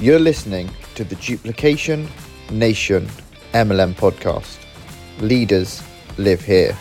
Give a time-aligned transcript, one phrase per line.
[0.00, 2.06] You're listening to the Duplication
[2.52, 3.08] Nation
[3.52, 4.58] MLM podcast.
[5.18, 5.82] Leaders
[6.18, 6.78] live here.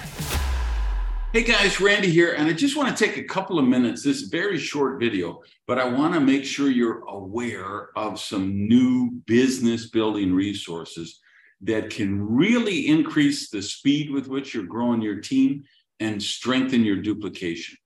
[1.34, 4.22] Hey guys, Randy here, and I just want to take a couple of minutes, this
[4.22, 9.90] very short video, but I want to make sure you're aware of some new business
[9.90, 11.20] building resources
[11.62, 15.63] that can really increase the speed with which you're growing your team
[15.99, 17.77] and strengthen your duplication.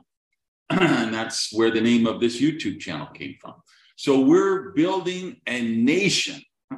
[0.70, 3.54] and that's where the name of this YouTube channel came from.
[3.96, 6.42] So we're building a nation,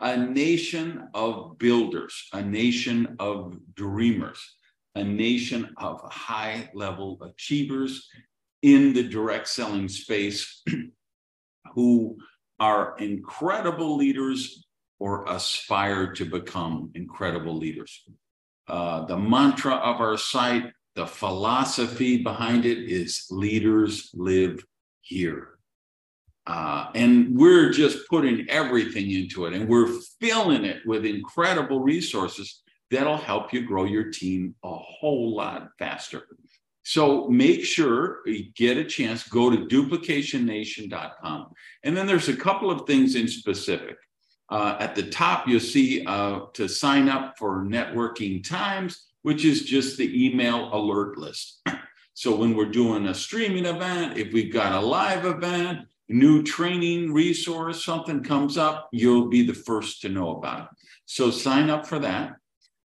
[0.00, 4.40] a nation of builders, a nation of dreamers,
[4.94, 8.10] a nation of high level achievers
[8.62, 10.62] in the direct selling space
[11.74, 12.18] who
[12.58, 14.64] are incredible leaders
[14.98, 18.02] or aspire to become incredible leaders.
[18.68, 24.64] Uh, the mantra of our site, the philosophy behind it is leaders live
[25.02, 25.58] here.
[26.46, 32.62] Uh, and we're just putting everything into it and we're filling it with incredible resources
[32.90, 36.22] that'll help you grow your team a whole lot faster.
[36.88, 41.46] So make sure you get a chance, go to duplicationnation.com.
[41.82, 43.96] And then there's a couple of things in specific.
[44.50, 49.64] Uh, at the top, you'll see uh, to sign up for networking times, which is
[49.64, 51.60] just the email alert list.
[52.14, 57.12] so when we're doing a streaming event, if we've got a live event, new training
[57.12, 60.68] resource, something comes up, you'll be the first to know about it.
[61.06, 62.36] So sign up for that.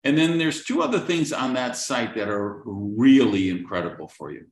[0.08, 4.46] And then there's two other things on that site that are really incredible for you.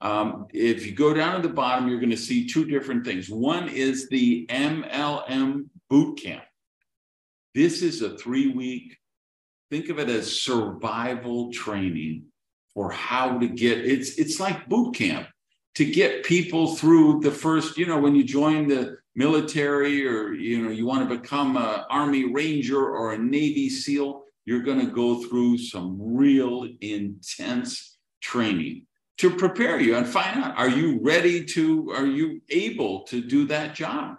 [0.00, 3.30] Um, if you go down to the bottom, you're going to see two different things.
[3.30, 6.42] One is the MLM boot camp.
[7.54, 8.96] This is a three week,
[9.70, 12.24] think of it as survival training
[12.74, 15.28] for how to get it's it's like boot camp
[15.76, 20.60] to get people through the first, you know, when you join the military or you
[20.60, 24.90] know you want to become an army ranger or a navy seal you're going to
[24.90, 28.86] go through some real intense training
[29.18, 33.46] to prepare you and find out are you ready to are you able to do
[33.46, 34.16] that job?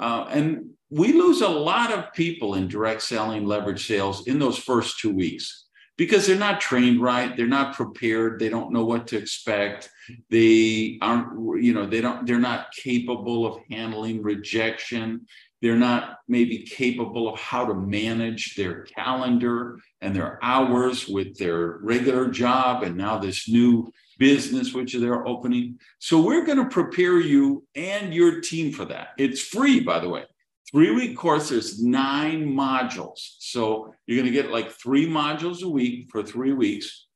[0.00, 4.58] Uh, and we lose a lot of people in direct selling leverage sales in those
[4.58, 5.66] first two weeks
[5.96, 9.90] because they're not trained right they're not prepared they don't know what to expect
[10.30, 15.26] they aren't you know they don't they're not capable of handling rejection
[15.60, 21.78] they're not maybe capable of how to manage their calendar and their hours with their
[21.82, 25.78] regular job and now this new business which they're opening.
[25.98, 29.08] So we're going to prepare you and your team for that.
[29.18, 30.24] It's free, by the way.
[30.70, 33.36] Three week course, there's nine modules.
[33.38, 37.06] So you're going to get like three modules a week for three weeks,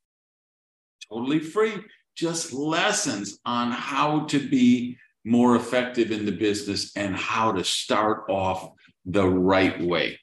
[1.11, 1.75] totally free.
[2.17, 8.25] Just lessons on how to be more effective in the business and how to start
[8.28, 8.72] off
[9.05, 10.19] the right way.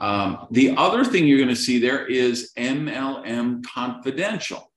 [0.00, 4.70] Um, the other thing you're going to see there is MLM Confidential.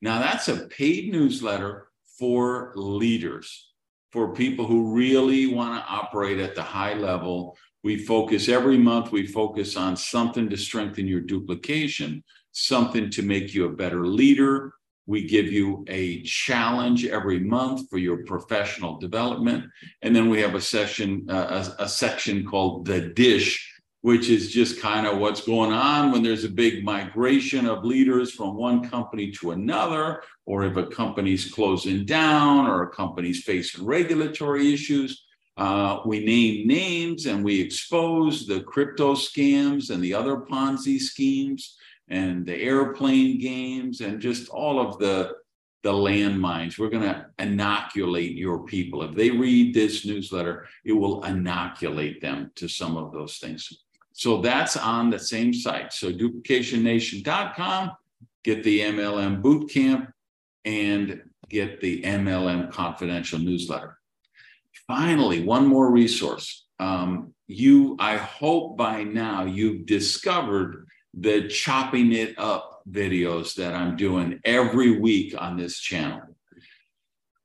[0.00, 3.70] Now, that's a paid newsletter for leaders,
[4.12, 7.56] for people who really want to operate at the high level.
[7.84, 13.54] We focus every month, we focus on something to strengthen your duplication, something to make
[13.54, 14.74] you a better leader,
[15.06, 19.64] we give you a challenge every month for your professional development.
[20.02, 23.68] And then we have a session, uh, a, a section called The Dish,
[24.02, 28.32] which is just kind of what's going on when there's a big migration of leaders
[28.32, 33.84] from one company to another, or if a company's closing down or a company's facing
[33.84, 35.24] regulatory issues.
[35.56, 41.76] Uh, we name names and we expose the crypto scams and the other Ponzi schemes
[42.12, 45.34] and the airplane games and just all of the
[45.82, 46.78] the landmines.
[46.78, 49.02] We're going to inoculate your people.
[49.02, 53.68] If they read this newsletter, it will inoculate them to some of those things.
[54.12, 55.92] So that's on the same site.
[55.92, 57.90] So duplicationnation.com,
[58.44, 60.12] get the MLM bootcamp
[60.64, 63.98] and get the MLM confidential newsletter.
[64.86, 66.66] Finally, one more resource.
[66.78, 73.96] Um, you, I hope by now you've discovered the chopping it up videos that I'm
[73.96, 76.20] doing every week on this channel.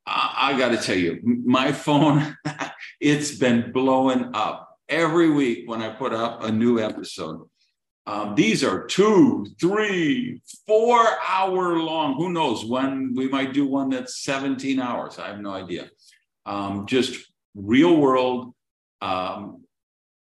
[0.06, 2.36] I, I got to tell you, my phone,
[3.00, 7.48] it's been blowing up every week when I put up a new episode.
[8.06, 12.14] Um, these are two, three, four hour long.
[12.14, 15.18] Who knows when we might do one that's 17 hours?
[15.18, 15.90] I have no idea.
[16.46, 18.54] Um, just real world
[19.02, 19.64] um,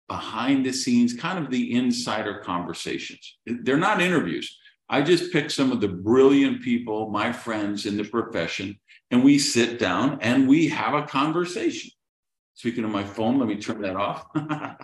[0.08, 3.38] behind the scenes, kind of the insider conversations.
[3.46, 4.58] They're not interviews.
[4.88, 8.78] I just pick some of the brilliant people, my friends in the profession,
[9.10, 11.90] and we sit down and we have a conversation.
[12.54, 14.26] Speaking of my phone, let me turn that off.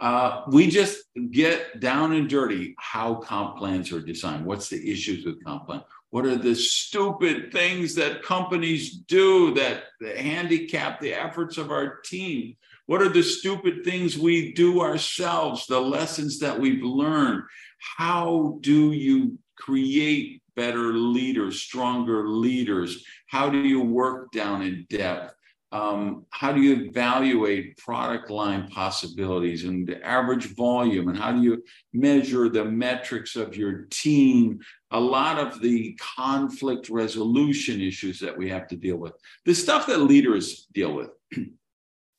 [0.00, 4.46] uh, we just get down and dirty how comp plans are designed.
[4.46, 5.82] What's the issues with comp plan?
[6.10, 12.56] What are the stupid things that companies do that handicap the efforts of our team?
[12.92, 17.44] What are the stupid things we do ourselves, the lessons that we've learned?
[17.78, 23.02] How do you create better leaders, stronger leaders?
[23.28, 25.32] How do you work down in depth?
[25.72, 31.08] Um, how do you evaluate product line possibilities and the average volume?
[31.08, 31.64] And how do you
[31.94, 34.60] measure the metrics of your team?
[34.90, 39.14] A lot of the conflict resolution issues that we have to deal with,
[39.46, 41.08] the stuff that leaders deal with.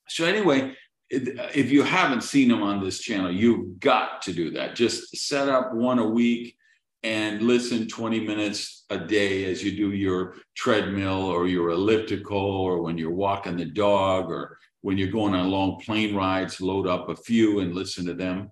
[0.08, 0.76] so, anyway,
[1.10, 4.74] if you haven't seen them on this channel, you've got to do that.
[4.74, 6.56] Just set up one a week
[7.02, 12.80] and listen 20 minutes a day as you do your treadmill or your elliptical or
[12.80, 17.08] when you're walking the dog or when you're going on long plane rides, load up
[17.10, 18.50] a few and listen to them.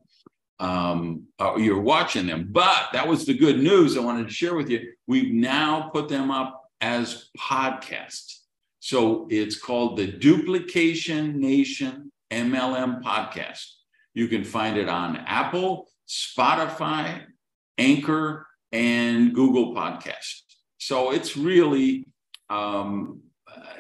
[0.61, 2.49] Um, uh, you're watching them.
[2.51, 4.93] But that was the good news I wanted to share with you.
[5.07, 8.42] We've now put them up as podcasts.
[8.83, 13.65] So it's called the Duplication Nation MLM Podcast.
[14.13, 17.23] You can find it on Apple, Spotify,
[17.79, 20.41] Anchor, and Google Podcast.
[20.79, 22.09] So it's really,
[22.51, 23.21] um,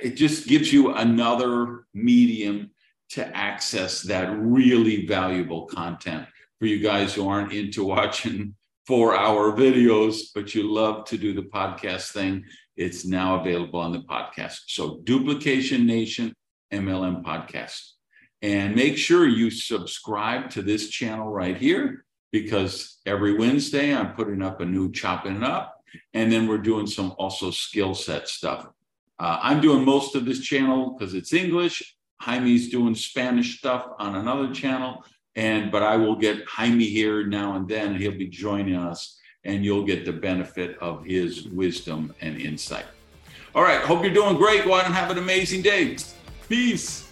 [0.01, 2.71] it just gives you another medium
[3.11, 6.29] to access that really valuable content
[6.61, 8.55] for you guys who aren't into watching
[8.87, 12.45] four hour videos, but you love to do the podcast thing.
[12.77, 14.59] It's now available on the podcast.
[14.69, 16.35] So, Duplication Nation
[16.73, 17.93] MLM podcast.
[18.41, 24.43] And make sure you subscribe to this channel right here because every Wednesday I'm putting
[24.43, 25.77] up a new chopping it up.
[26.15, 28.67] And then we're doing some also skill set stuff.
[29.19, 31.97] Uh, I'm doing most of this channel because it's English.
[32.21, 35.05] Jaime's doing Spanish stuff on another channel.
[35.37, 37.95] And but I will get Jaime here now and then.
[37.95, 42.87] He'll be joining us, and you'll get the benefit of his wisdom and insight.
[43.55, 44.65] All right, hope you're doing great.
[44.65, 45.97] Go out and have an amazing day.
[46.49, 47.09] Peace.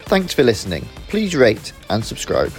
[0.00, 0.86] Thanks for listening.
[1.08, 2.52] Please rate and subscribe.